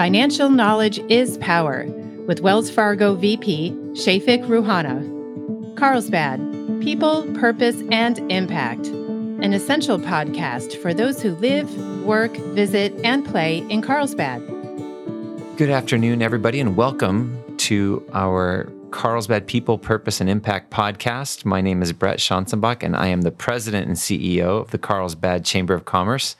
[0.00, 1.84] Financial knowledge is power
[2.26, 5.76] with Wells Fargo VP Chafic Rouhana.
[5.76, 6.40] Carlsbad
[6.80, 11.70] People, Purpose, and Impact, an essential podcast for those who live,
[12.02, 14.40] work, visit, and play in Carlsbad.
[15.58, 21.44] Good afternoon, everybody, and welcome to our Carlsbad People, Purpose, and Impact podcast.
[21.44, 25.44] My name is Bret Schanzenbach, and I am the president and CEO of the Carlsbad
[25.44, 26.36] Chamber of Commerce.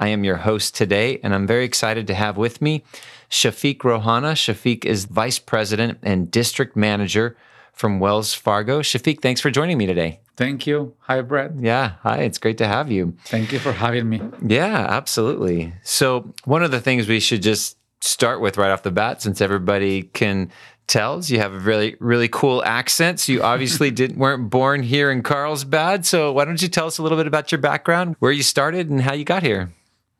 [0.00, 2.82] I am your host today, and I'm very excited to have with me
[3.30, 4.32] Chafic Rouhana.
[4.32, 7.36] Chafic is vice president and district manager
[7.74, 8.80] from Wells Fargo.
[8.80, 10.20] Chafic, thanks for joining me today.
[10.36, 10.94] Thank you.
[11.00, 11.52] Hi, Bret.
[11.58, 12.22] Yeah, hi.
[12.22, 13.14] It's great to have you.
[13.26, 14.22] Thank you for having me.
[14.44, 15.74] Yeah, absolutely.
[15.82, 19.42] So, one of the things we should just start with right off the bat, since
[19.42, 20.50] everybody can
[20.86, 21.30] tells.
[21.30, 23.20] You have a really, really cool accent.
[23.20, 26.04] So you obviously didn't weren't born here in Carlsbad.
[26.04, 28.90] So why don't you tell us a little bit about your background, where you started,
[28.90, 29.72] and how you got here?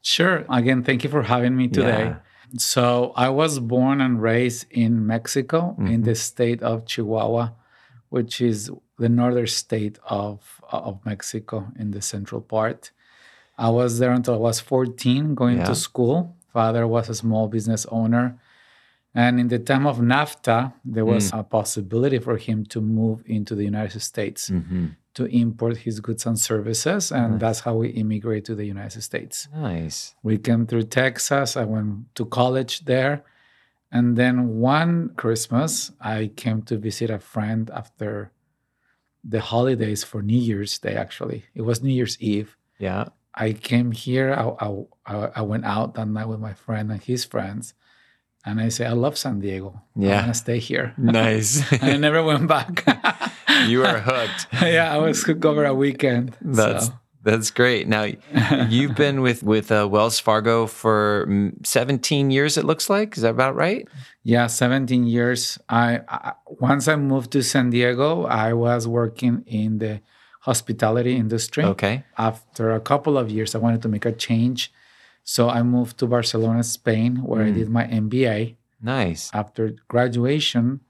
[0.03, 0.45] Sure.
[0.49, 2.05] Again, thank you for having me today.
[2.05, 2.17] Yeah.
[2.59, 5.87] So I was born and raised in Mexico, mm-hmm.
[5.87, 7.51] in the state of Chihuahua,
[8.09, 12.91] which is the northern state of of Mexico in the central part.
[13.59, 15.65] I was there until I was 14, going yeah.
[15.65, 16.37] to school.
[16.53, 18.39] Father was a small business owner
[19.15, 21.41] and in the time of NAFTA, there was mm.
[21.41, 24.89] a possibility for him to move into the United States mm-hmm.
[25.15, 27.11] To import his goods and services.
[27.11, 27.41] And nice.
[27.41, 29.49] that's how we immigrate to the United States.
[29.55, 30.15] Nice.
[30.23, 31.57] We came through Texas.
[31.57, 33.25] I went to college there.
[33.93, 38.31] And then one Christmas, I came to visit a friend after
[39.25, 41.45] the holidays for New Year's Day, actually.
[41.55, 42.57] It was New Year's Eve.
[42.79, 43.07] Yeah.
[43.35, 44.33] I came here.
[44.33, 47.75] I, I, I went out that night with my friend and his friends
[48.45, 49.83] and I say, I love San Diego.
[49.95, 50.17] Yeah.
[50.17, 50.95] I'm gonna stay here.
[50.97, 51.63] Nice.
[51.83, 52.85] I never went back.
[53.67, 54.47] you are hooked.
[54.63, 56.37] yeah, I was hooked over a weekend.
[56.41, 56.93] That's so.
[57.23, 57.89] that's great.
[57.89, 58.07] Now
[58.69, 61.29] you've been with with uh, Wells Fargo for
[61.63, 62.57] 17 years.
[62.57, 63.17] It looks like.
[63.17, 63.87] Is that about right?
[64.23, 65.59] Yeah, 17 years.
[65.69, 70.01] I, I once I moved to San Diego, I was working in the
[70.41, 71.65] hospitality industry.
[71.65, 72.05] Okay.
[72.17, 74.73] After a couple of years, I wanted to make a change
[75.25, 77.49] so I moved to Barcelona, Spain, where mm.
[77.49, 78.57] I did my MBA.
[78.83, 79.31] Nice.
[79.33, 80.81] After graduation,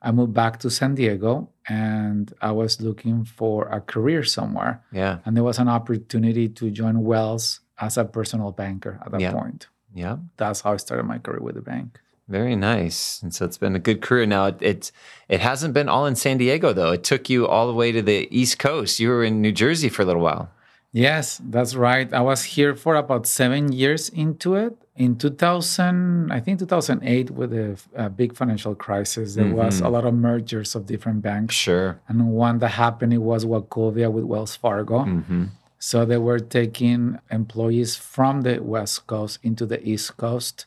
[0.00, 4.82] I moved back to San Diego and I was looking for a career somewhere.
[4.92, 5.18] Yeah.
[5.24, 9.32] And there was an opportunity to join Wells as a personal banker at that yeah.
[9.32, 9.66] point.
[9.94, 10.18] Yeah.
[10.36, 11.98] That's how I started my career with the bank.
[12.28, 13.22] Very nice.
[13.22, 14.26] And so it's been a good career.
[14.26, 14.92] Now it, it
[15.28, 16.92] it hasn't been all in San Diego though.
[16.92, 19.00] It took you all the way to the East Coast.
[19.00, 20.50] You were in New Jersey for a little while.
[20.92, 22.12] Yes, that's right.
[22.12, 24.76] I was here for about seven years into it.
[24.98, 29.54] In 2000, I think 2008, with the uh, big financial crisis, there mm-hmm.
[29.54, 31.54] was a lot of mergers of different banks.
[31.54, 32.00] Sure.
[32.08, 35.04] And one that happened it was Wachovia with Wells Fargo.
[35.04, 35.44] Mm-hmm.
[35.78, 40.66] So they were taking employees from the West Coast into the East Coast.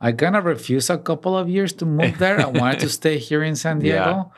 [0.00, 2.40] I kind of refused a couple of years to move there.
[2.40, 4.32] I wanted to stay here in San Diego.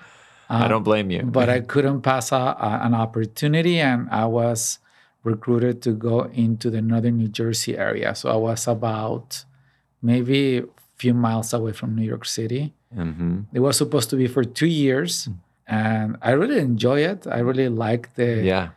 [0.51, 0.65] Yeah.
[0.65, 1.23] I don't blame you.
[1.23, 4.81] but I couldn't pass a, a, an opportunity, and I was
[5.23, 8.15] recruited to go into the northern New Jersey area.
[8.15, 9.45] So I was about
[10.03, 10.65] maybe a
[10.97, 12.73] few miles away from New York City.
[12.97, 13.41] Mm-hmm.
[13.53, 15.29] It was supposed to be for two years,
[15.67, 17.27] and I really enjoy it.
[17.27, 18.69] I really like the yeah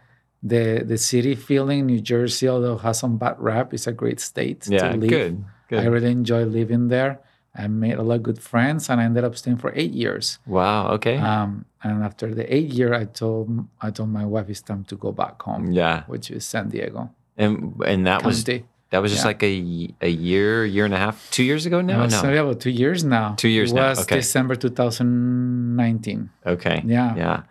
[0.44, 1.88] the the city feeling.
[1.88, 5.10] New Jersey, although has some bad rap, it's a great state yeah, to live.
[5.10, 5.80] Good, good.
[5.80, 7.22] I really enjoy living there.
[7.56, 10.40] I made a lot of good friends, and I ended up staying for eight years.
[10.48, 10.90] Wow.
[10.94, 11.18] Okay.
[11.18, 14.96] Um, and after the eight year, I told I told my wife it's time to
[14.96, 15.72] go back home.
[15.72, 16.04] Yeah.
[16.08, 17.12] Which is San Diego.
[17.38, 18.28] And and that County.
[18.28, 18.44] was
[18.90, 19.28] that was just yeah.
[19.28, 22.06] like a a year, year and a half, two years ago now.
[22.06, 22.50] No, no.
[22.50, 23.36] about two years now.
[23.36, 23.90] Two years it now.
[23.90, 24.18] Was okay.
[24.18, 26.30] December 2019.
[26.46, 26.84] Okay.
[26.86, 27.16] Yeah.
[27.16, 27.44] Yeah.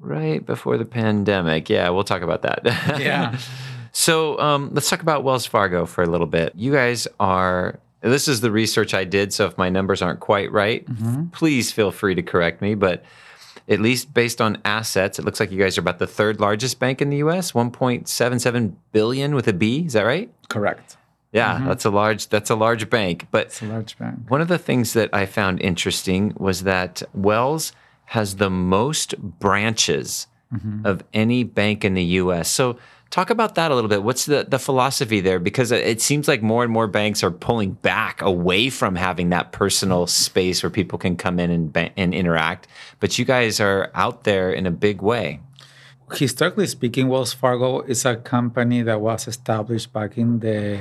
[0.00, 1.70] Right before the pandemic.
[1.70, 2.60] Yeah, we'll talk about that.
[3.00, 3.38] yeah.
[3.94, 6.54] So um, let's talk about Wells Fargo for a little bit.
[6.56, 10.50] You guys are this is the research I did, so if my numbers aren't quite
[10.50, 11.26] right, mm-hmm.
[11.28, 12.74] please feel free to correct me.
[12.74, 13.04] But
[13.68, 16.78] at least based on assets, it looks like you guys are about the third largest
[16.78, 17.52] bank in the U.S.
[17.52, 19.84] 1.77 billion with a B.
[19.86, 20.32] Is that right?
[20.48, 20.96] Correct.
[21.32, 21.68] Yeah, mm-hmm.
[21.68, 23.28] that's a large that's a large bank.
[23.30, 24.18] But it's a large bank.
[24.28, 27.72] One of the things that I found interesting was that Wells
[28.06, 30.84] has the most branches mm-hmm.
[30.84, 32.50] of any bank in the U.S.
[32.50, 32.78] So
[33.12, 34.02] Talk about that a little bit.
[34.02, 35.38] What's the, the philosophy there?
[35.38, 39.52] Because it seems like more and more banks are pulling back away from having that
[39.52, 42.68] personal space where people can come in and, and interact.
[43.00, 45.40] But you guys are out there in a big way.
[46.14, 50.80] Historically speaking, Wells Fargo is a company that was established back in the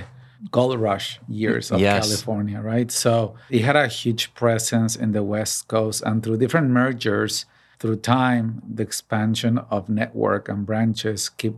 [0.52, 2.08] gold rush years of yes.
[2.08, 2.90] California, right?
[2.94, 7.46] So it had a huge presence in the West Coast, and through different mergers,
[7.80, 11.56] through time, the expansion of network and branches keep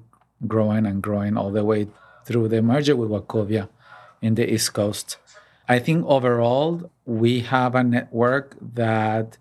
[0.47, 1.87] growing and growing all the way
[2.25, 3.69] through the merger with Wachovia
[4.21, 5.17] in the East Coast.
[5.67, 9.37] I think overall we have a network that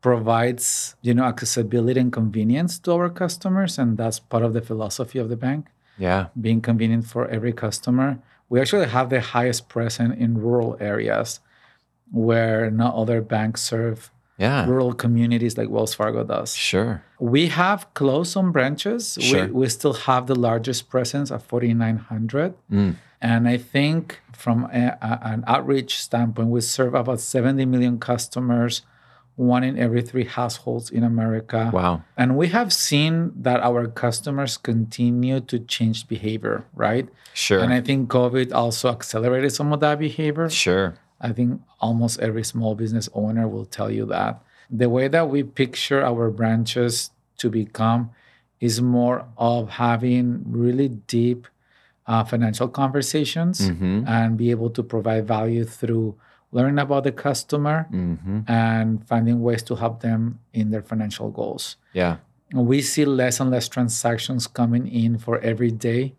[0.00, 5.18] provides you know accessibility and convenience to our customers and that's part of the philosophy
[5.18, 5.66] of the bank.
[5.98, 6.28] Yeah.
[6.40, 8.18] Being convenient for every customer.
[8.48, 11.40] We actually have the highest presence in rural areas
[12.10, 17.86] where no other banks serve yeah rural communities like wells fargo does sure we have
[17.94, 19.46] closed some branches Sure.
[19.46, 22.96] we, we still have the largest presence at 4900 Mm.
[23.20, 28.82] and I think from a, a- an outreach standpoint, we serve about 70 million customers,
[29.36, 31.70] one in every three households in America.
[31.72, 37.06] wow And we have seen that our customers continue to change behavior, right?
[37.34, 40.48] sure And I think COVID also accelerated some of that behavior.
[40.50, 44.42] sure I think almost every small business owner will tell you that.
[44.70, 48.10] The way that we picture our branches to become
[48.60, 51.46] is more of having really deep
[52.06, 54.04] uh, financial conversations mm-hmm.
[54.06, 56.16] and be able to provide value through
[56.50, 58.40] learning about the customer Mm-hmm.
[58.48, 61.76] and finding ways to help them in their financial goals.
[61.92, 62.16] yeah
[62.52, 66.14] We see less and less transactions coming in for everyday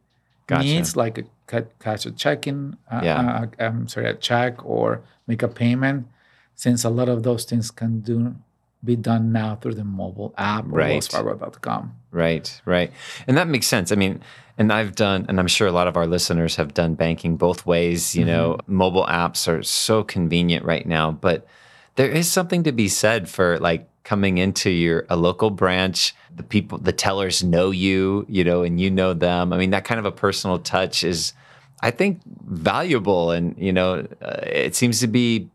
[0.48, 0.64] Gotcha.
[0.64, 3.48] needs, like a, ca- cash a checking, uh, Yeah.
[3.60, 6.08] uh, um, sorry, a check or make a payment,
[6.56, 8.36] since a lot of those things can do
[8.84, 11.00] be done now through the mobile app or Right.
[11.02, 11.94] wellsfargo.com.
[12.12, 12.92] Right, right.
[13.28, 13.94] And that makes sense.
[13.94, 14.20] I mean,
[14.58, 17.66] and I've done, and I'm sure a lot of our listeners have done banking both
[17.66, 18.14] ways.
[18.14, 21.48] You know, mobile apps are so convenient right now, but
[21.96, 26.44] there is something to be said for like coming into your a local branch the
[26.44, 30.00] people the tellers know you you know and you know them i mean that kind
[30.00, 31.34] of a personal touch is
[31.82, 35.48] i think valuable and you know uh, it seems to be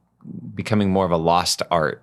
[0.55, 2.03] becoming more of a lost art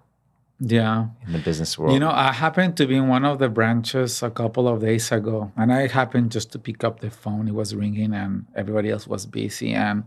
[0.59, 1.07] Yeah.
[1.27, 4.23] in the business world You know, I happened to be in one of the branches
[4.23, 7.47] a couple of days ago, and I happened just to pick up the phone.
[7.51, 9.73] It was ringing, and everybody else was busy.
[9.75, 10.03] And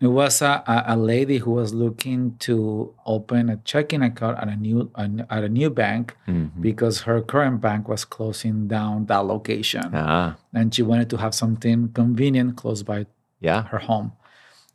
[0.00, 4.56] it was a, a, lady who was looking to open a checking account at a
[4.56, 6.50] new at a new bank Mhm.
[6.60, 11.34] because her current bank was closing down that location, ah and she wanted to have
[11.34, 13.06] something convenient close by
[13.40, 14.12] yeah her home.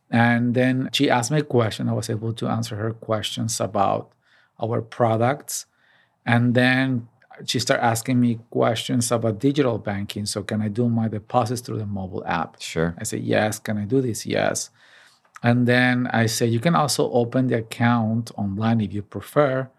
[0.09, 1.89] And then she asked me a question.
[1.89, 4.11] I was able to answer her questions about
[4.61, 5.65] our products.
[6.25, 7.07] And then
[7.45, 10.25] she started asking me questions about digital banking.
[10.27, 12.61] So, can I do my deposits through the mobile app?
[12.61, 13.57] sure I said, yes.
[13.59, 14.25] Can I do this?
[14.25, 14.69] Yes.
[15.43, 19.69] And then I said, you can also open the account online if you prefer.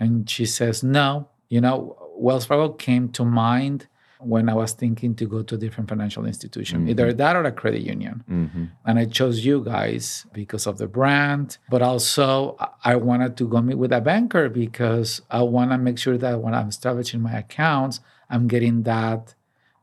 [0.00, 1.28] And she says, no.
[1.48, 3.86] You know, Wells Fargo came to mind
[4.20, 7.52] when I was thinking to go to a different financial institution, either that or a
[7.52, 8.22] credit union.
[8.26, 13.36] hmm And I chose you guys because of the brand, but also I- I wanted
[13.40, 16.68] to go meet with a banker because I want to make sure that when I'm
[16.68, 18.00] establishing my accounts,
[18.30, 19.34] I'm getting that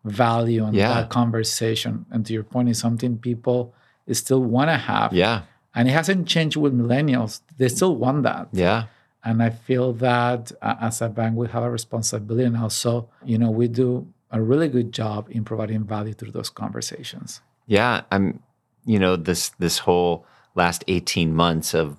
[0.06, 0.94] value and Yeah.
[0.94, 2.06] that conversation.
[2.12, 3.74] And to your point, is something people
[4.14, 5.14] still want to have.
[5.14, 5.44] yeah
[5.76, 7.42] And it hasn't changed with millennials.
[7.58, 8.48] They still want that.
[8.52, 8.86] yeah
[9.24, 12.46] And I feel that uh, as a bank, we have a responsibility.
[12.46, 16.50] And also, you know, we do a really good job in providing value through those
[16.50, 17.42] conversations.
[17.68, 18.42] Yeah, I'm
[18.86, 20.26] you know this this whole
[20.56, 21.98] last 18 months of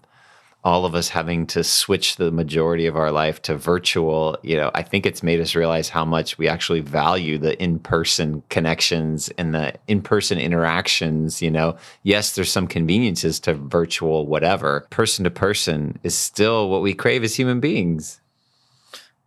[0.62, 4.70] all of us having to switch the majority of our life to virtual, you know,
[4.74, 9.54] I think it's made us realize how much we actually value the in-person connections and
[9.54, 11.76] the in-person interactions, you know.
[12.02, 14.86] Yes, there's some conveniences to virtual whatever.
[14.90, 18.20] Person to person is still what we crave as human beings.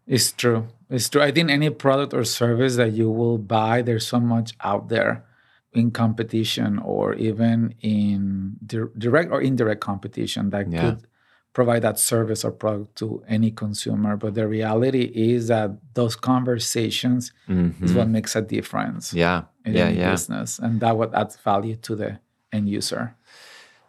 [0.05, 0.67] It's true.
[0.89, 1.21] It's true.
[1.23, 5.23] I think any product or service that you will buy, there's so much out there
[5.71, 10.81] in competition or even in di- direct or indirect competition that Yeah.
[10.81, 11.07] could
[11.53, 14.17] provide that service or product to any consumer.
[14.17, 17.95] But the reality is that those conversations is Mhm.
[17.95, 19.43] what makes a difference Yeah.
[19.65, 20.11] in Yeah, any yeah.
[20.11, 20.59] business.
[20.59, 22.19] And that what adds value to the
[22.51, 23.15] end user.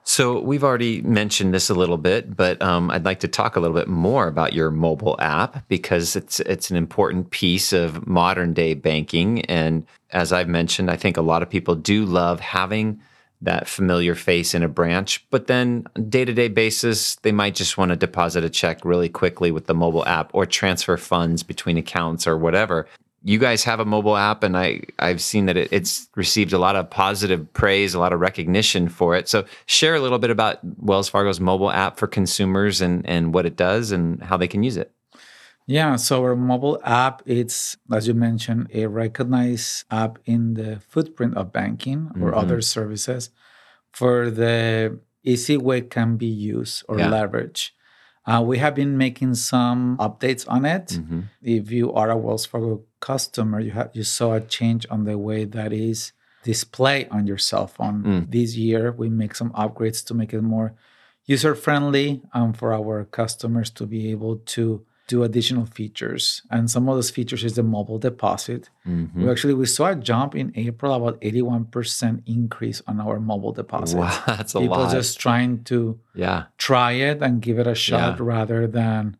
[0.07, 3.61] So we've already mentioned this a little bit, but um, I'd like to talk a
[3.61, 8.53] little bit more about your mobile app because it's it's an important piece of modern
[8.53, 9.41] day banking.
[9.47, 13.01] And as I've mentioned, I think a lot of people do love having
[13.45, 17.79] that familiar face in a branch, but then day to day basis, they might just
[17.79, 21.79] want to deposit a check really quickly with the mobile app or transfer funds between
[21.79, 22.87] accounts or whatever
[23.27, 26.59] you guys have a mobile app and I, I've seen that it, it's received a
[26.59, 29.29] lot of positive praise, a lot of recognition for it.
[29.29, 33.47] So share a little bit about Wells Fargo's mobile app for consumers and, and what
[33.47, 34.93] it does and how they can use it.
[35.67, 41.37] Yeah, so our mobile app, it's, as you mentioned, a recognized app in the footprint
[41.37, 42.37] of banking or Mhm.
[42.37, 43.31] other services
[43.93, 47.11] for the easy way it can be used or Yeah.
[47.11, 47.71] leveraged.
[48.27, 50.89] Uh, we have been making some updates on it.
[51.01, 51.25] Mhm.
[51.43, 55.17] If you are a Wells Fargo customer, you have you saw a change on the
[55.19, 58.03] way that is display on your cell phone.
[58.05, 58.31] Mm.
[58.31, 60.75] This year, we make some upgrades to make it more
[61.27, 66.43] user friendly um, for our customers to be able to do additional features.
[66.51, 68.71] And some of those features is the mobile deposit.
[68.87, 69.15] Mhm.
[69.15, 73.99] We actually we saw a jump in April, about 81% increase on our mobile deposit.
[73.99, 74.93] Wow, that's a People lot.
[74.93, 78.25] just trying to yeah, try it and give it a shot Yeah.
[78.35, 79.17] rather than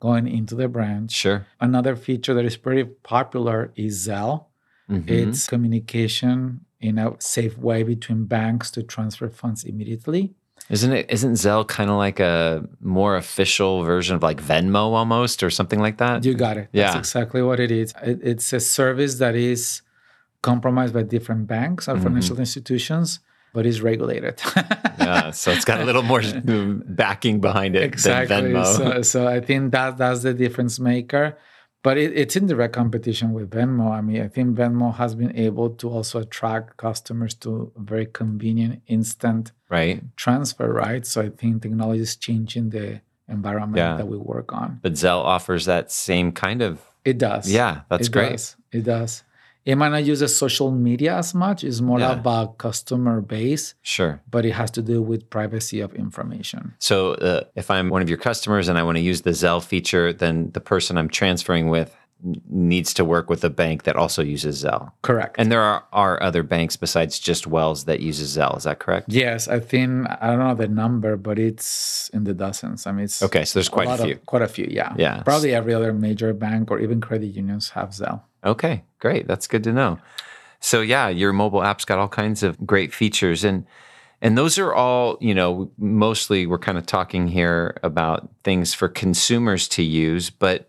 [0.00, 1.12] going into the branch.
[1.12, 1.46] sure.
[1.60, 4.46] Another feature that is pretty popular is Zelle.
[4.90, 5.08] Mhm.
[5.08, 10.34] It's communication in a safe way between banks to transfer funds immediately.
[10.70, 11.06] Isn't it?
[11.10, 15.80] Isn't Zelle kind of like a more official version of like Venmo almost, or something
[15.80, 16.24] like that?
[16.24, 16.68] You got it.
[16.72, 16.98] That's Yeah.
[16.98, 17.94] exactly what it is.
[18.02, 19.80] It, it's a service that is
[20.42, 22.02] compromised by different banks or Mhm.
[22.02, 23.20] financial institutions,
[23.54, 24.40] but is regulated.
[24.98, 26.22] yeah, so it's got a little more
[26.86, 28.28] backing behind it exactly.
[28.52, 28.76] than Venmo.
[28.76, 31.36] So, so I think that that's the difference maker.
[31.88, 33.90] But it, it's in direct competition with Venmo.
[33.98, 38.82] I mean, I think Venmo has been able to also attract customers to very convenient,
[38.88, 40.02] instant right?
[40.14, 41.06] transfer, right?
[41.06, 43.96] So I think technology is changing the environment Yeah.
[43.96, 44.80] that we work on.
[44.82, 46.72] But Zelle offers that same kind of.
[47.06, 47.50] It does.
[47.50, 48.32] Yeah, that's it great.
[48.32, 48.56] Does.
[48.70, 49.22] It does.
[49.64, 51.62] It might not use the social media as much.
[51.64, 52.12] It's more Yeah.
[52.12, 54.20] about customer base, Sure.
[54.30, 56.72] but it has to do with privacy of information.
[56.78, 59.62] So uh, if I'm one of your customers and I want to use the Zelle
[59.62, 61.94] feature, then the person I'm transferring with
[62.50, 64.90] needs to work with a bank that also uses Zelle.
[65.02, 65.36] Correct.
[65.38, 68.56] And there are, are other banks besides just Wells that uses Zelle.
[68.56, 69.06] Is that correct?
[69.12, 72.86] yes, I think I don't know the number, but it's in the dozens.
[72.88, 74.14] I mean, it's Okay, so there's quite a lot few.
[74.14, 74.94] Of, quite a few, yeah.
[74.98, 75.22] Yeah.
[75.22, 78.22] Probably every other major bank or even credit unions have Zelle.
[78.44, 79.26] Okay, great.
[79.26, 79.98] That's good to know.
[80.60, 83.66] So yeah, your mobile app's got all kinds of great features and
[84.20, 88.88] and those are all, you know, mostly we're kind of talking here about things for
[88.88, 90.68] consumers to use, but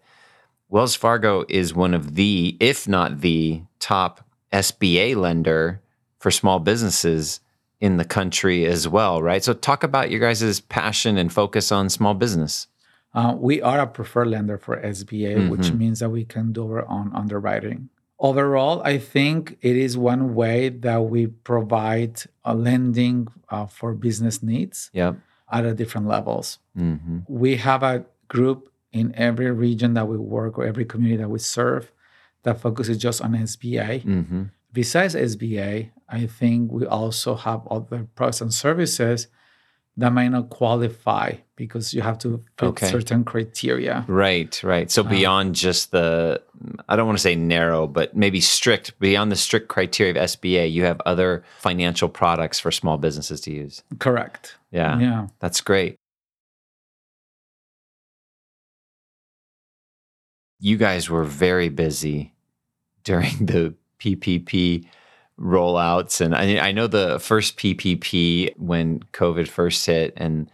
[0.70, 4.24] Wells Fargo is one of the, if not the top
[4.54, 5.82] SBA lender
[6.20, 7.40] for small businesses
[7.82, 9.44] in the country as well, right?
[9.44, 12.68] So talk about your guys' passion and focus on small business.
[13.14, 15.78] Uh, we are a preferred lender for SBA, which Mhm.
[15.78, 17.90] means that we can do our own underwriting.
[18.20, 24.44] Overall, I think it is one way that we provide a lending uh, for business
[24.44, 25.16] needs Yep.
[25.52, 26.60] at a different levels.
[26.76, 31.30] hmm We have a group in every region that we work or every community that
[31.30, 31.92] we serve
[32.44, 34.00] that focuses just on SBA.
[34.00, 39.28] hmm Besides SBA, I think we also have other products and services
[40.00, 42.90] that might not qualify because you have to fit Okay.
[42.90, 44.06] certain criteria.
[44.08, 44.90] Right, right.
[44.90, 46.42] So um, beyond just the,
[46.88, 50.72] I don't want to say narrow, but maybe strict, beyond the strict criteria of SBA,
[50.72, 53.84] you have other financial products for small businesses to use.
[54.00, 54.56] Correct.
[54.72, 55.28] Yeah, Yeah.
[55.40, 55.96] that's great.
[60.60, 62.34] You guys were very busy
[63.04, 64.86] during the PPP
[65.40, 66.22] rollouts.
[66.22, 70.52] And I, I know the first PPP when COVID first hit and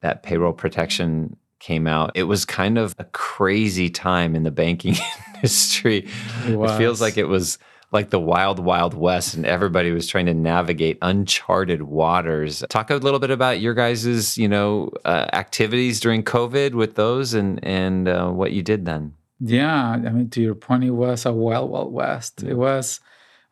[0.00, 4.96] that payroll protection came out, it was kind of a crazy time in the banking
[5.34, 6.08] industry.
[6.46, 7.58] It It feels like it was
[7.90, 12.64] like the wild, wild west, and everybody was trying to navigate uncharted waters.
[12.68, 17.34] Talk a little bit about your guys' you know uh, activities during COVID with those,
[17.34, 19.14] and and uh, what you did then.
[19.40, 22.42] Yeah, I mean, to your point, it was a wild, wild west.
[22.42, 23.00] It was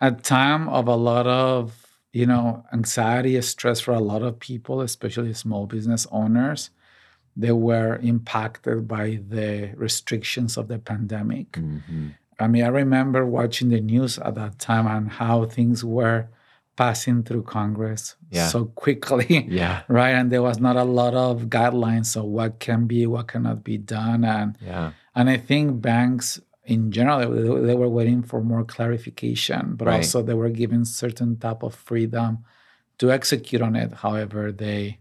[0.03, 4.39] a time of a lot of, you know, anxiety, and stress for a lot of
[4.39, 6.71] people, especially small business owners.
[7.35, 11.53] They were impacted by the restrictions of the pandemic.
[11.53, 12.09] Mm-hmm.
[12.39, 16.27] I mean, I remember watching the news at that time and how things were
[16.77, 18.49] passing through Congress Yeah.
[18.49, 20.11] so quickly Yeah, right?
[20.19, 23.79] And there was not a lot of guidelines of what can be, what cannot be
[23.79, 27.19] done, and yeah, and I think banks in general
[27.67, 29.97] they, were waiting for more clarification, but Right.
[29.97, 32.39] also they were given certain type of freedom
[32.99, 33.93] to execute on it.
[33.93, 34.99] However, they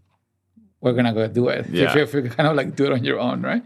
[0.81, 1.67] were gonna go do it.
[1.71, 1.95] Yeah.
[1.97, 3.63] If, you kind of like do it on your own, right?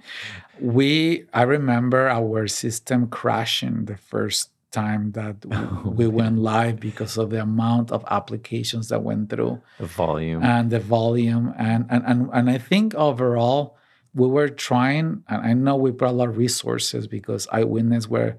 [0.60, 7.18] We I remember our system crashing the first time that Oh, we went live because
[7.18, 10.44] of the amount of applications that went through the volume.
[10.44, 13.78] and the volume and and and, and i think overall
[14.16, 18.38] we were trying and i know we brought a lot of resources because eyewitness were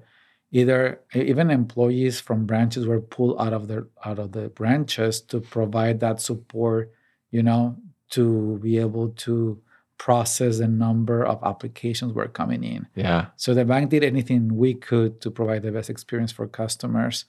[0.51, 5.39] either even employees from branches were pulled out of the out of the branches to
[5.39, 6.91] provide that support
[7.31, 7.77] you know
[8.09, 9.61] to be able to
[9.97, 12.87] process the number of applications were coming in.
[12.95, 17.25] Yeah, so the bank did anything we could to provide the best experience for customers.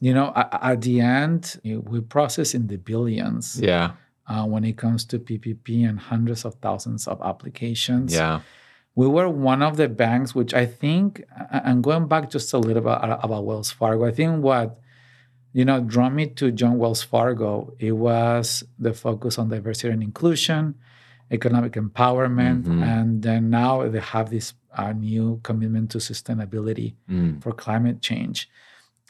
[0.00, 3.60] You know, a- at the end, we process in the billions.
[3.60, 3.92] Yeah,
[4.26, 8.14] uh, when it comes to PPP and hundreds of thousands of applications.
[8.14, 8.40] yeah.
[8.94, 12.82] We were one of the banks, which I think, and going back just a little
[12.82, 14.78] bit about Wells Fargo, I think what
[15.54, 17.74] you know, drew me to John Wells Fargo.
[17.78, 20.76] It was the focus on diversity and inclusion,
[21.30, 22.82] economic empowerment, Mhm.
[22.82, 27.42] and then now they have this uh, new commitment to sustainability Mm.
[27.42, 28.48] for climate change.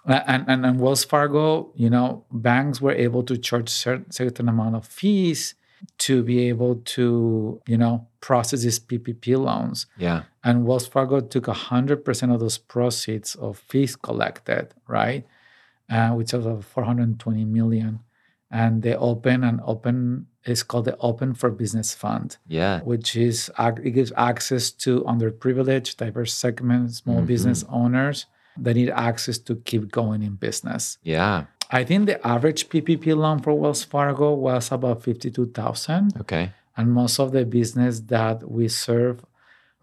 [0.04, 4.74] And, and, and Wells Fargo, you know, banks were able to charge certain, certain amount
[4.76, 5.54] of fees
[5.98, 9.86] to be able to, you know, process these PPP loans.
[9.96, 10.22] Yeah.
[10.44, 15.24] And Wells Fargo took 100% of those proceeds of fees collected, right?
[15.90, 18.00] Uh, which was of 420 million.
[18.50, 22.80] And they open an open, it's called the Open for Business Fund Yeah.
[22.80, 27.26] which is it gives access to underprivileged, diverse segments, small Mhm.
[27.26, 28.26] business owners
[28.58, 30.98] that need access to keep going in business.
[31.02, 31.46] Yeah.
[31.70, 36.52] I think the average PPP loan for Wells Fargo was about fifty-two thousand, Okay.
[36.76, 39.24] and most of the business that we serve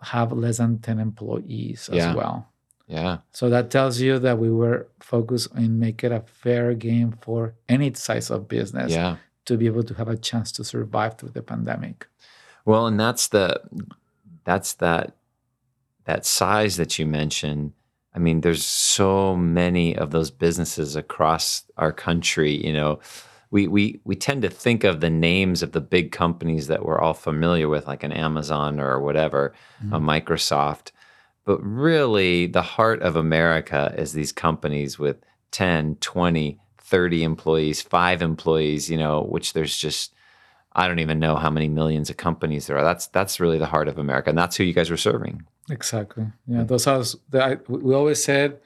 [0.02, 2.10] have less than ten employees Yeah.
[2.12, 2.48] as well.
[2.88, 3.18] Yeah.
[3.32, 7.54] So that tells you that we were focused on make it a fair game for
[7.68, 9.18] any size of business Yeah.
[9.46, 12.08] to be able to have a chance to survive through the pandemic.
[12.66, 13.62] Well, and that's the
[14.44, 15.16] that's that
[16.06, 17.74] that size that you mentioned.
[18.14, 22.66] I mean, there's so many of those businesses across our country.
[22.66, 23.00] You know,
[23.52, 27.00] we we we tend to think of the names of the big companies that we're
[27.00, 30.10] all familiar with, like an Amazon or whatever, a mm-hmm.
[30.10, 30.92] Microsoft.
[31.46, 35.18] But really, the heart of America is these companies with
[35.52, 40.14] 10, 20, 30 employees, five employees, you know, which there's just
[40.74, 42.84] I don't even know how many millions of companies there are.
[42.84, 45.44] That's that's really the heart of America, and that's who you guys were serving.
[45.70, 46.26] Exactly.
[46.48, 48.60] Yeah, those are the, I, we always said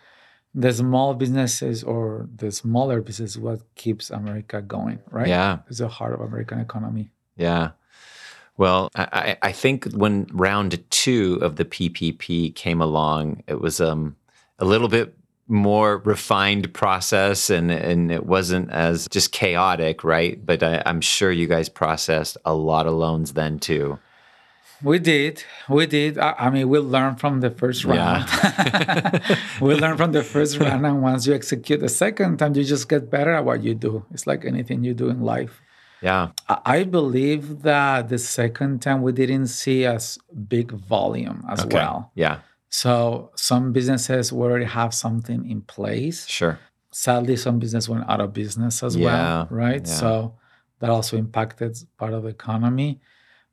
[0.56, 5.28] the small businesses or the smaller business what keeps America going, right?
[5.28, 7.10] Yeah, It's the heart of American economy.
[7.36, 7.72] yeah.
[8.56, 9.08] Well, I,
[9.42, 14.16] I I think when round two of the PPP came along, it was um
[14.60, 20.44] a little bit more refined process, and and it wasn't as just chaotic, right?
[20.46, 24.00] But I, I'm sure you guys processed a lot of loans then too.
[24.82, 25.44] We did.
[25.70, 26.18] We did.
[26.18, 28.26] I, I mean, we learned from the first round.
[29.62, 30.86] we learned from the first round.
[30.86, 34.06] And once you execute the second time, you just get better at what you do.
[34.12, 35.62] It's like anything you do in life.
[36.02, 41.64] Yeah, I I believe that the second time we didn't see as big volume as
[41.64, 41.78] okay.
[41.78, 42.12] well.
[42.14, 42.40] Yeah,
[42.74, 46.26] So some businesses already have something in place.
[46.28, 46.58] sure.
[46.92, 49.86] Sadly, some business went out of business as Yeah, well, right?
[49.86, 49.94] yeah.
[50.02, 50.10] So
[50.80, 53.00] that also impacted part of the economy.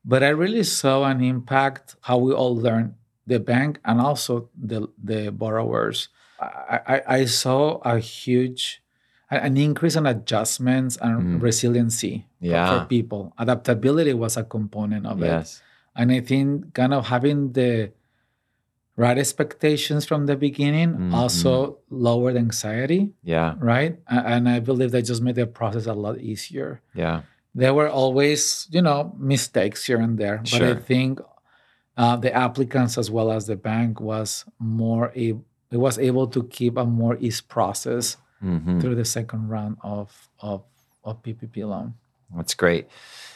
[0.04, 2.94] But I really saw an impact how we all learned
[3.26, 6.08] the bank and also the the borrowers.
[6.40, 8.82] I, I, I saw a huge
[9.30, 11.42] an increase in adjustments and Mm.
[11.48, 12.66] resiliency Yeah.
[12.68, 13.32] for people.
[13.38, 15.26] Adaptability was a component of it.
[15.28, 15.62] Yes.
[15.94, 17.92] And I think kind of having the
[19.00, 21.14] right expectations from the beginning Mhm.
[21.20, 23.02] also lowered anxiety,
[23.34, 23.54] Yeah.
[23.72, 23.92] right?
[24.06, 26.70] And I believe that just made the process a lot easier.
[26.94, 27.22] Yeah.
[27.54, 29.00] There were always, you know,
[29.34, 31.12] mistakes here and there, but I think
[31.96, 36.40] uh, the applicants as well as the bank was more able, it was able to
[36.56, 40.08] keep a more ease process hmm through the second round of
[40.40, 40.58] of
[41.04, 41.88] of PPP loan.
[42.36, 42.86] That's great.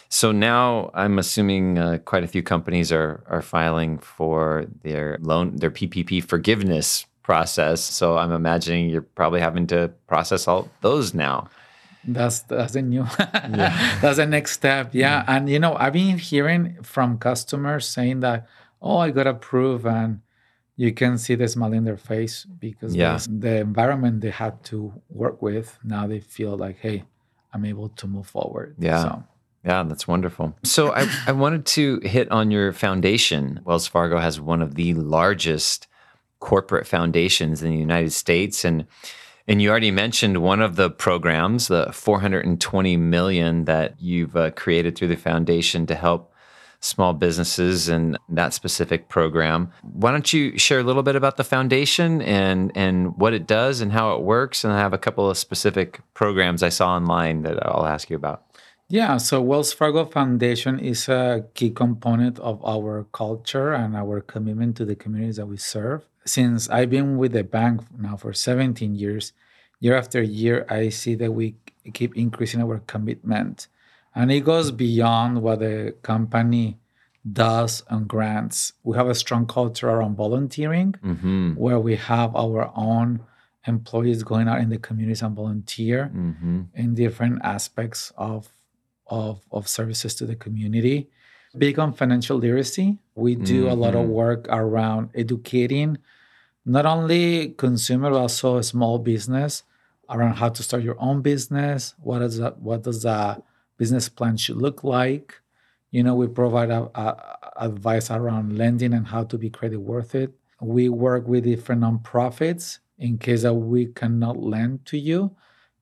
[0.09, 5.57] So now I'm assuming uh, quite a few companies are are filing for their loan,
[5.57, 7.83] their PPP forgiveness process.
[7.83, 11.49] So I'm imagining you're probably having to process all those now.
[12.07, 14.91] That's that's the new that's the next step.
[14.95, 15.25] Yeah.
[15.27, 18.47] And you know, I've been hearing from customers saying that,
[18.83, 20.21] oh, I got approved and
[20.77, 23.19] you can see the smile in their face because Yeah.
[23.29, 27.05] the environment they had to work with, now they feel like, hey,
[27.55, 28.75] I'm able to move forward.
[28.79, 29.03] Yeah.
[29.03, 29.25] So
[29.65, 30.57] Yeah, that's wonderful.
[30.65, 33.61] So I, I wanted to hit on your foundation.
[33.65, 35.87] Wells Fargo has one of the largest
[36.41, 38.65] corporate foundations in the United States.
[38.65, 38.87] And
[39.47, 44.97] and you already mentioned one of the programs, the 420 million that you've uh, created
[44.97, 46.34] through the foundation to help
[46.85, 49.71] small businesses and that specific program.
[49.83, 53.81] Why don't you share a little bit about the foundation and and what it does
[53.81, 54.65] and how it works?
[54.65, 58.17] And I have a couple of specific programs I saw online that I'll ask you
[58.17, 58.45] about.
[58.89, 64.77] Yeah, so Wells Fargo Foundation is a key component of our culture and our commitment
[64.77, 66.07] to the communities that we serve.
[66.27, 69.33] Since I've been with the bank now for 17 years,
[69.81, 71.57] year after year, I see that we
[71.95, 73.69] keep increasing our commitment.
[74.15, 76.79] And it goes beyond what the company
[77.33, 78.73] does and grants.
[78.83, 81.55] We have a strong culture around volunteering Mm-hmm.
[81.55, 83.21] where we have our own
[83.67, 86.61] employees going out in the communities and volunteer Mm-hmm.
[86.75, 88.49] in different aspects of,
[89.07, 91.09] of, of services to the community.
[91.57, 92.99] Big on financial literacy.
[93.15, 94.09] We do a lot of Mhm.
[94.23, 95.99] work around educating
[96.67, 99.63] not only consumer, but also small business
[100.11, 101.95] around how to start your own business.
[102.03, 102.59] What is that?
[102.61, 103.43] What does a
[103.77, 105.41] business plan should look like?
[105.91, 110.15] You know, we provide a, a, advice around lending and how to be credit worth
[110.15, 110.33] it.
[110.61, 115.37] We work with different nonprofits in case that we cannot lend to you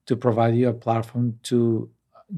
[0.05, 1.89] to provide you a platform to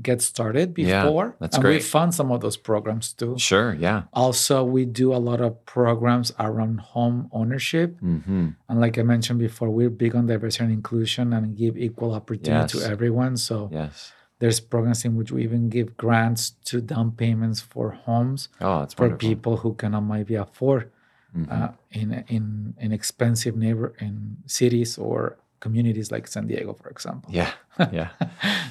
[0.01, 1.25] get started before.
[1.25, 1.75] Yeah, that's and great.
[1.75, 3.35] we fund some of those programs too.
[3.37, 3.73] Sure.
[3.73, 4.03] Yeah.
[4.13, 7.99] Also, we do a lot of programs around home ownership.
[7.99, 12.13] hmm And like I mentioned before, we're big on diversity and inclusion and give equal
[12.13, 12.83] opportunity Yes.
[12.85, 13.37] to everyone.
[13.37, 14.11] So Yes.
[14.39, 19.03] There's programs in which we even give grants to down payments for homes Oh, for
[19.07, 19.29] wonderful.
[19.29, 20.91] people who cannot maybe afford
[21.35, 21.51] Mhm.
[21.51, 27.29] uh, in in in expensive neighbor in cities or communities like San Diego, for example.
[27.33, 27.51] yeah.
[27.91, 28.09] Yeah.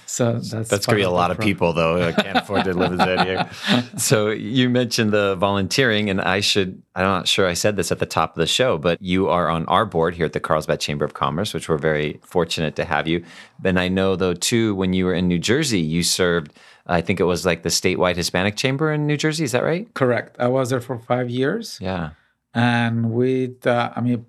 [0.06, 1.98] So that's That's gonna be a lot of people though.
[1.98, 3.48] that can't afford to live in San Diego.
[3.98, 7.98] So you mentioned the volunteering, and I should, I'm not sure I said this at
[7.98, 10.80] the top of the show, but you are on our board here at the Carlsbad
[10.80, 13.24] Chamber of Commerce, which we're very fortunate to have you.
[13.64, 16.52] And I know though too, when you were in New Jersey, you served,
[16.86, 19.44] I think it was like the statewide Hispanic Chamber in New Jersey.
[19.44, 19.92] Is that right?
[19.94, 20.36] Correct.
[20.38, 21.78] I was there for five years.
[21.80, 22.10] Yeah.
[22.54, 24.24] and with uh, i mean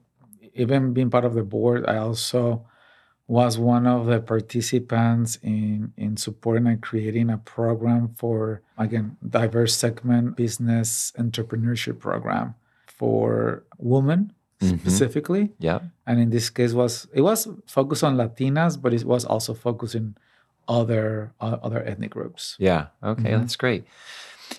[0.55, 2.65] even being part of the board i also
[3.27, 9.75] was one of the participants in in supporting and creating a program for again diverse
[9.75, 12.55] segment business entrepreneurship program
[12.87, 14.79] for women Mhm.
[14.79, 15.79] specifically Yeah.
[16.07, 20.15] and in this case was it was focused on latinas but it was also focusing
[20.67, 22.87] other uh, other ethnic groups Yeah.
[23.03, 23.31] Okay.
[23.31, 23.39] Mhm.
[23.41, 23.83] That's great.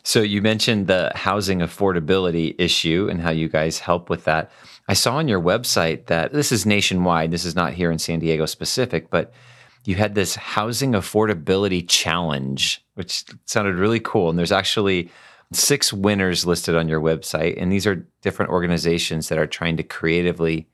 [0.02, 4.50] So you mentioned the housing affordability issue and how you guys help with that.
[4.88, 7.30] I saw on your website that this is nationwide.
[7.30, 9.32] This is not here in San Diego specific, but
[9.84, 14.30] you had this housing affordability challenge, which sounded really cool.
[14.30, 15.10] And there's actually
[15.52, 17.60] six winners listed on your website.
[17.60, 20.68] And these are different organizations that are trying to creatively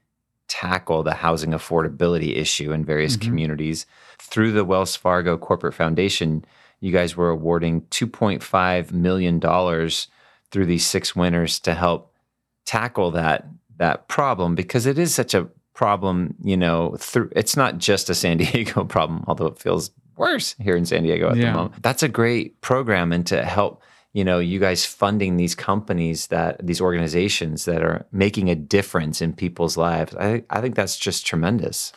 [0.49, 3.23] tackle the housing affordability issue in various Mhm.
[3.23, 3.87] communities.
[4.19, 6.45] Through the Wells Fargo Corporate Foundation,
[6.81, 9.41] you guys were awarding $2.5 million
[10.51, 12.13] through these six winners to help
[12.67, 13.47] tackle that
[13.79, 18.15] that problem because it is such a problem, you know, through it's not just a
[18.15, 21.47] San Diego problem, although it feels worse here in San Diego at Yeah.
[21.53, 21.83] the moment.
[21.83, 23.83] That's a great program and to help
[24.15, 29.23] you know you guys funding these companies that these organizations that are making a difference
[29.23, 31.93] in people's lives i, I think that's just tremendous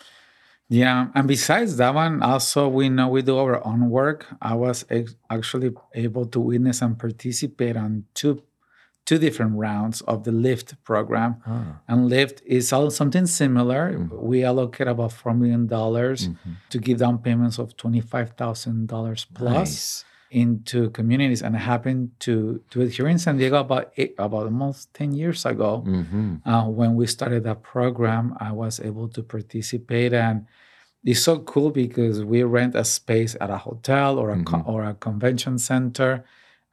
[0.70, 4.26] Yeah, and besides that one, also we know we do our own work.
[4.42, 8.42] I was ex- actually able to witness and participate on two
[9.06, 11.36] two different rounds of the Lift program.
[11.88, 13.94] And Lift is something similar.
[13.94, 14.22] Mhm.
[14.32, 16.56] We allocate about four million dollars Mhm.
[16.72, 20.06] to give down payments of twenty five thousand dollars plus Nice.
[20.32, 21.42] into communities.
[21.44, 25.14] And I happened to do it here in San Diego about eight, about almost ten
[25.14, 26.42] years ago Mhm.
[26.46, 30.46] uh, when we started that program, I was able to participate, and
[31.04, 34.68] it's so cool because we rent a space at a hotel or a co- Mhm.
[34.68, 36.24] or a convention center,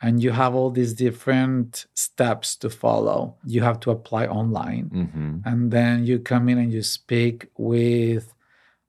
[0.03, 3.37] and you have all these different steps to follow.
[3.47, 5.43] You have to apply online, Mhm.
[5.49, 8.35] and then you come in and you speak with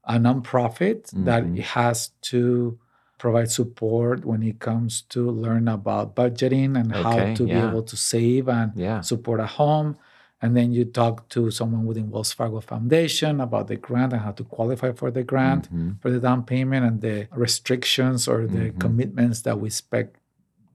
[0.06, 1.60] a nonprofit that Mhm.
[1.78, 2.78] has to
[3.20, 7.54] provide support when it comes to learn about budgeting and Okay, how to yeah.
[7.62, 9.96] be able to save and yeah support a home.
[10.42, 14.32] And then you talk to someone within Wells Fargo Foundation about the grant and how
[14.40, 16.02] to qualify for the grant, Mhm.
[16.02, 18.80] for the down payment, and the restrictions or the Mhm.
[18.80, 20.18] commitments that we expect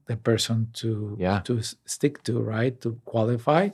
[0.09, 1.39] the person to Yeah.
[1.47, 1.53] to
[1.95, 3.69] stick to, right, to qualify.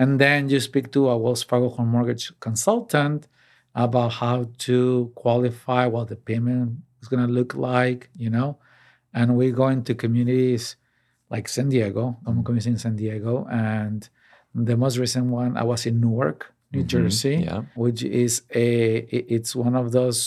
[0.00, 3.20] And then you speak to a Wells Fargo home mortgage consultant
[3.74, 4.36] about how
[4.66, 4.78] to
[5.14, 6.68] qualify, what the payment
[7.00, 8.50] is going to look like, you know.
[9.14, 10.76] And we go into communities
[11.30, 14.08] like San Diego, I'm community in San Diego, and
[14.54, 16.40] the most recent one I was in Newark,
[16.72, 16.92] New Mhm.
[16.94, 18.68] Jersey, yeah which is a
[19.36, 20.20] it's one of those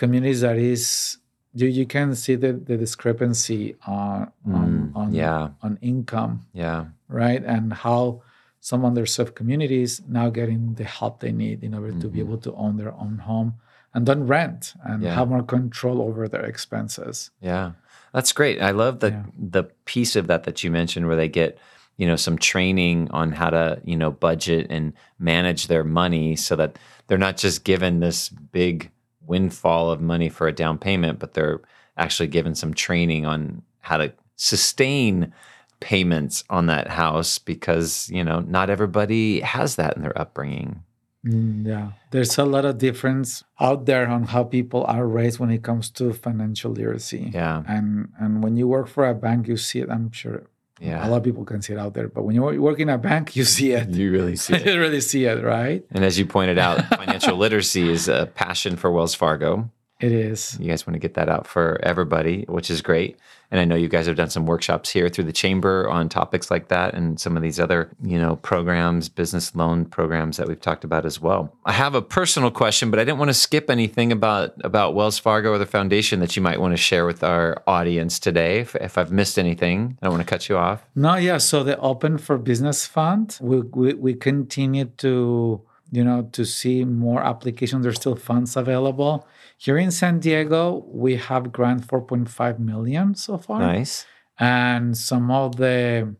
[0.00, 1.18] communities that is
[1.54, 6.86] you you can see the, the discrepancy on on Mm, on, yeah on income, yeah
[7.08, 7.42] right?
[7.44, 8.22] And how
[8.60, 12.24] some underserved communities now getting the help they need in order to be Mhm.
[12.26, 13.54] able to own their own home
[13.94, 15.14] and don't rent and Yeah.
[15.14, 17.30] have more control over their expenses.
[17.40, 17.72] Yeah,
[18.12, 18.60] that's great.
[18.62, 19.24] I love the Yeah.
[19.52, 21.58] the piece of that that you mentioned where they get
[21.96, 26.54] you know some training on how to you know budget and manage their money so
[26.56, 28.90] that they're not just given this big
[29.30, 31.60] windfall of money for a down payment, but they're
[31.96, 35.32] actually given some training on how to sustain
[35.78, 40.82] payments on that house because you know not everybody has that in their upbringing.
[41.24, 45.50] Mm, yeah, there's a lot of difference out there on how people are raised when
[45.50, 47.30] it comes to financial literacy.
[47.32, 49.90] Yeah, And and when you work for a bank, you see it.
[49.90, 50.44] I'm sure
[50.82, 52.98] a lot of people can see it out there, but when you work in a
[52.98, 53.88] bank, you see it.
[53.88, 54.66] you really see it.
[54.66, 55.84] you really see it, right?
[55.90, 59.70] And as you pointed out, financial literacy is a passion for Wells Fargo.
[60.00, 60.56] It is.
[60.58, 63.18] You guys want to get that out for everybody, which is great.
[63.50, 66.50] And I know you guys have done some workshops here through the chamber on topics
[66.50, 70.60] like that and some of these other, you know, programs, business loan programs that we've
[70.60, 71.54] talked about as well.
[71.66, 75.18] I have a personal question, but I didn't want to skip anything about about Wells
[75.18, 78.60] Fargo or the foundation that you might want to share with our audience today.
[78.60, 80.84] If, if I've missed anything, I don't want to cut you off.
[80.94, 81.38] No, yeah.
[81.38, 85.60] So the Open for Business Fund, we, we, we continue to
[85.90, 87.82] you know to see more applications.
[87.82, 89.26] There's still funds available
[89.60, 93.60] here in San Diego, we have grant 4.5 million so far.
[93.60, 94.06] Nice.
[94.38, 96.14] And some of the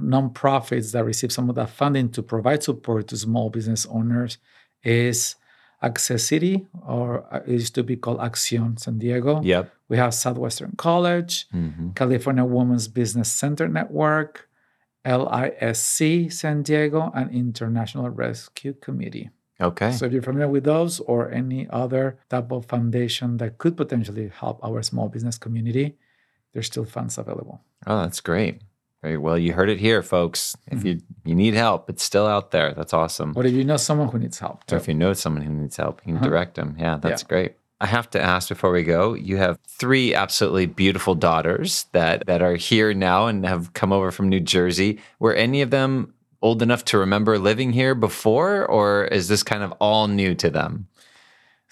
[0.00, 4.38] nonprofits that receive some of that funding to provide support to small business owners
[4.84, 5.34] is
[5.82, 9.42] Accessity, or uh, it used to be called Accion San Diego.
[9.42, 9.70] Yep.
[9.88, 11.90] We have Southwestern College, mm-hmm.
[11.90, 14.48] California Women's Business Center Network,
[15.04, 19.30] LISC San Diego, and International Rescue Committee.
[19.60, 19.92] Okay.
[19.92, 24.28] So if you're familiar with those or any other type of foundation that could potentially
[24.28, 25.96] help our small business community,
[26.52, 27.60] there's still funds available.
[27.86, 28.62] Oh, that's great.
[29.02, 29.36] Very well.
[29.36, 30.56] You heard it here, folks.
[30.66, 30.86] If mm-hmm.
[30.86, 32.72] you you need help, it's still out there.
[32.72, 33.34] That's awesome.
[33.36, 34.74] Or if you know someone who needs help, too.
[34.74, 36.26] or if you know someone who needs help, you can uh-huh.
[36.26, 36.76] direct them.
[36.78, 37.28] Yeah, that's yeah.
[37.28, 37.52] great.
[37.80, 39.14] I have to ask before we go.
[39.14, 44.10] You have three absolutely beautiful daughters that that are here now and have come over
[44.10, 45.00] from New Jersey.
[45.18, 49.62] Were any of them old enough to remember living here before, or is this kind
[49.62, 50.86] of all new to them?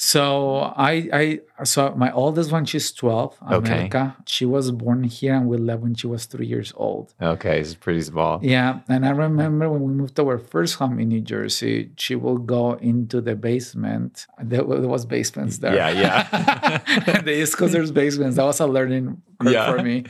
[0.04, 3.38] So I, I, so my oldest one, she's twelve.
[3.40, 4.14] America.
[4.16, 4.24] Okay.
[4.26, 7.14] She was born here, and we left when she was three years old.
[7.22, 8.40] Okay, it's pretty small.
[8.42, 12.16] Yeah, and I remember when we moved to our first home in New Jersey, she
[12.16, 14.26] will go into the basement.
[14.42, 15.76] There, there was basements there.
[15.76, 17.20] Yeah, yeah.
[17.22, 18.34] the East Coast there's basements.
[18.38, 19.70] That was a learning curve yeah.
[19.70, 20.06] for me.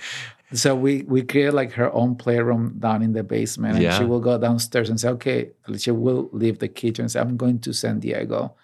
[0.55, 3.99] So we we create like her own playroom down in the basement, and yeah.
[3.99, 7.37] she will go downstairs and say, "Okay," she will leave the kitchen and say, "I'm
[7.37, 8.55] going to San Diego,"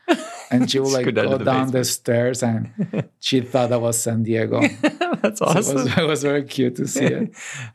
[0.51, 4.61] and she would like go, down the stairs, and she thought that was San Diego.
[5.23, 5.63] That's awesome.
[5.63, 7.35] So it, was, it was very cute to see it.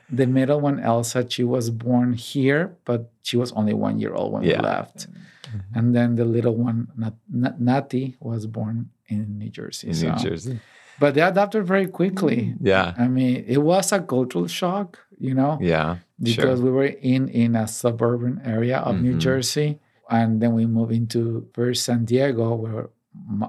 [0.09, 4.33] the middle one, Elsa, she was born here, but she was only one year old
[4.33, 4.57] when yeah.
[4.57, 5.07] we left.
[5.07, 5.57] Mm-hmm.
[5.77, 9.89] And then the little one, Nat, Nat, Nati, was born in New Jersey.
[9.89, 10.09] In so.
[10.09, 10.59] New Jersey
[10.99, 12.55] but they adapted very quickly.
[12.59, 12.93] Yeah.
[12.97, 15.57] I mean, it was a cultural shock, you know?
[15.61, 15.97] Yeah.
[16.21, 16.65] Because sure.
[16.65, 19.03] we were in in a suburban area of mm-hmm.
[19.03, 19.79] New Jersey.
[20.09, 22.89] And then we moved into first San Diego, where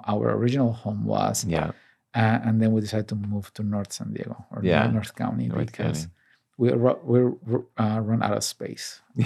[0.07, 1.45] our original home was.
[1.45, 1.73] Yeah.
[2.15, 4.87] Uh, and then we decided to move to North San Diego or yeah.
[4.87, 6.07] North County North because
[6.59, 6.73] County.
[7.07, 9.01] we we uh, run out of space.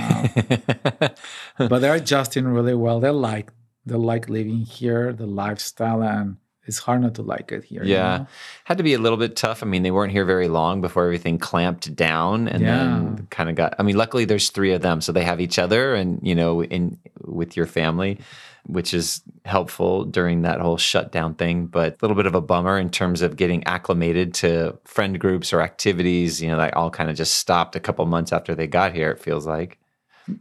[1.59, 3.01] Um, but they're adjusting really well.
[3.01, 3.53] They like
[3.85, 6.37] they like living here, the lifestyle, and
[6.69, 7.83] it's hard not to like it here.
[7.83, 8.13] Yeah.
[8.13, 8.27] You know?
[8.65, 9.63] Had to be a little bit tough.
[9.63, 12.77] I mean, they weren't here very long before everything clamped down and yeah.
[12.77, 15.59] then kind of got I mean, luckily there's three of them, so they have each
[15.59, 18.19] other and you know, in with your family,
[18.67, 22.79] which is helpful during that whole shutdown thing, but a little bit of a bummer
[22.79, 27.09] in terms of getting acclimated to friend groups or activities, you know, that all kind
[27.09, 29.79] of just stopped a couple months after they got here, it feels like.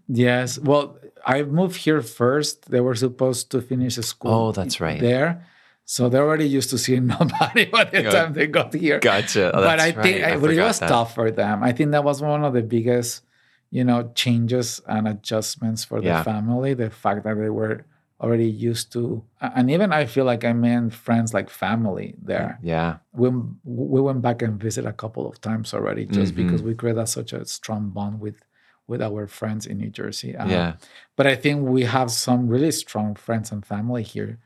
[0.09, 0.59] Yes.
[0.59, 2.69] Well, I moved here first.
[2.69, 4.31] They were supposed to finish school.
[4.33, 4.99] Oh, that's right.
[4.99, 5.45] There
[5.89, 8.99] so they're already used to seeing nobody by the time they got here.
[8.99, 9.55] Gotcha.
[9.55, 10.33] Oh, but I think right.
[10.33, 10.89] I but it was that.
[10.89, 11.63] tough for them.
[11.63, 13.23] I think that was one of the biggest,
[13.71, 16.23] you know, changes and adjustments for the yeah.
[16.23, 16.73] family.
[16.73, 17.85] The fact that they were
[18.19, 22.59] already used to and even I feel like I made friends like family there.
[22.61, 22.97] Yeah.
[23.13, 23.29] We
[23.63, 26.47] we went back and visited a couple of times already just mm-hmm.
[26.47, 28.43] because we created such a strong bond with
[28.87, 30.35] with our friends in New Jersey.
[30.35, 30.73] Um, yeah.
[31.15, 34.39] But I think we have some really strong friends and family here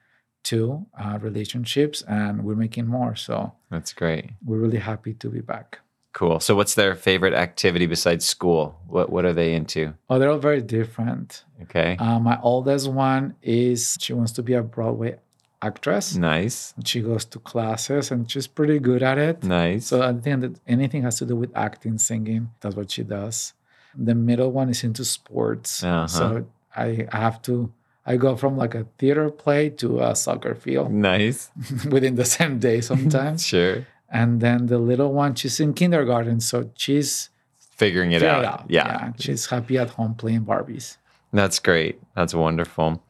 [0.44, 3.16] two uh, relationships and we're making more.
[3.16, 4.32] So that's great.
[4.46, 5.80] we're really happy to be back.
[6.14, 6.40] Cool.
[6.42, 8.78] So what's their favorite activity besides school?
[8.88, 9.94] What what are they into?
[10.10, 11.46] Oh they're all very different.
[11.64, 11.96] Okay.
[12.00, 15.18] Uh, my oldest one is she wants to be a broadway
[15.62, 16.16] actress.
[16.16, 16.74] Nice.
[16.84, 19.44] She goes to classes and she's pretty good at it.
[19.44, 19.88] Nice.
[19.88, 23.54] So i think that anything has to do with acting singing that's what she does.
[23.96, 25.84] The middle one is into sports.
[25.84, 26.08] Uh-huh.
[26.08, 27.72] so I, I have to
[28.06, 30.92] I go from like a theater play to a soccer field.
[30.92, 31.52] Nice.
[31.90, 33.46] within the same day sometimes.
[33.46, 33.88] sure.
[34.10, 38.44] And then the little one, she's in kindergarten, so she's figuring it out.
[38.44, 38.66] out.
[38.68, 38.88] Yeah.
[38.88, 39.14] yeah.
[39.18, 40.98] She's happy at home playing Barbies.
[41.32, 42.02] That's great.
[42.14, 43.02] That's wonderful.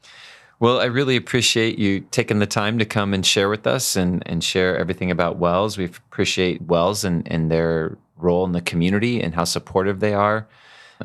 [0.60, 4.22] Well, I really appreciate you taking the time to come and share with us and,
[4.28, 5.76] and share everything about Wells.
[5.76, 10.48] We appreciate Wells and, and their role in the community and how supportive they are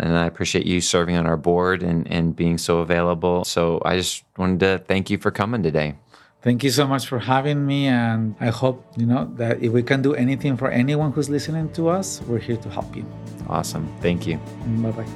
[0.00, 3.44] and I appreciate you serving on our board and, and being so available.
[3.44, 5.94] So I just wanted to thank you for coming today.
[6.42, 7.88] Thank you so much for having me.
[7.88, 11.72] And I hope, you know, that if we can do anything for anyone who's listening
[11.72, 13.04] to us, we're here to help you.
[13.48, 13.92] Awesome.
[14.00, 14.36] Thank you.
[14.78, 15.06] Bye bye.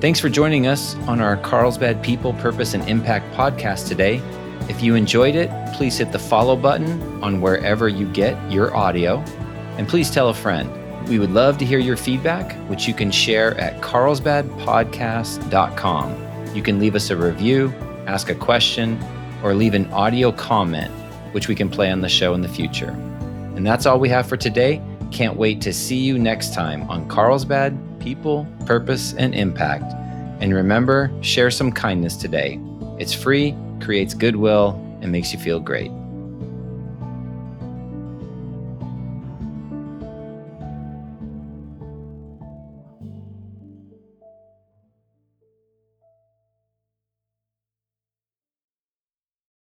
[0.00, 4.20] Thanks for joining us on our Carlsbad People, Purpose, and Impact podcast today.
[4.68, 9.18] If you enjoyed it, please hit the follow button on wherever you get your audio,
[9.78, 10.68] and please tell a friend.
[11.08, 16.54] We would love to hear your feedback, which you can share at carlsbadpodcast.com.
[16.54, 17.72] You can leave us a review,
[18.06, 19.00] ask a question,
[19.42, 20.90] or leave an audio comment,
[21.32, 22.90] which we can play on the show in the future.
[23.54, 24.82] And that's all we have for today.
[25.12, 29.94] Can't wait to see you next time on Carlsbad People, Purpose, and Impact.
[30.40, 32.58] And remember, share some kindness today.
[32.98, 35.92] It's free, creates goodwill, and makes you feel great.